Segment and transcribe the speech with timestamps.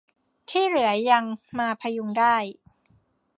[0.49, 1.25] ที่เหลือยัง
[1.59, 2.35] มาพยุงได้